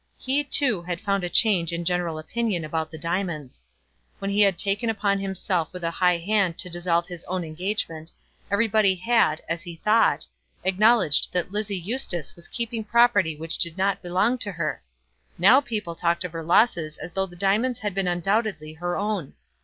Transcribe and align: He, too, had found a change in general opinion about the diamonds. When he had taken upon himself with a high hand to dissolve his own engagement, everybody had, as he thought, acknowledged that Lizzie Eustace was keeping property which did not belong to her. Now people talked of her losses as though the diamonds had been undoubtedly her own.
He, 0.17 0.43
too, 0.43 0.81
had 0.81 0.99
found 0.99 1.23
a 1.23 1.29
change 1.29 1.71
in 1.71 1.85
general 1.85 2.17
opinion 2.17 2.65
about 2.65 2.89
the 2.89 2.97
diamonds. 2.97 3.61
When 4.17 4.31
he 4.31 4.41
had 4.41 4.57
taken 4.57 4.89
upon 4.89 5.19
himself 5.19 5.71
with 5.71 5.83
a 5.83 5.91
high 5.91 6.17
hand 6.17 6.57
to 6.57 6.71
dissolve 6.71 7.05
his 7.07 7.23
own 7.25 7.43
engagement, 7.43 8.09
everybody 8.49 8.95
had, 8.95 9.43
as 9.47 9.61
he 9.61 9.75
thought, 9.75 10.25
acknowledged 10.63 11.31
that 11.33 11.51
Lizzie 11.51 11.77
Eustace 11.77 12.35
was 12.35 12.47
keeping 12.47 12.83
property 12.83 13.35
which 13.35 13.59
did 13.59 13.77
not 13.77 14.01
belong 14.01 14.39
to 14.39 14.53
her. 14.53 14.81
Now 15.37 15.61
people 15.61 15.93
talked 15.93 16.23
of 16.23 16.33
her 16.33 16.43
losses 16.43 16.97
as 16.97 17.13
though 17.13 17.27
the 17.27 17.35
diamonds 17.35 17.77
had 17.77 17.93
been 17.93 18.07
undoubtedly 18.07 18.73
her 18.73 18.97
own. 18.97 19.33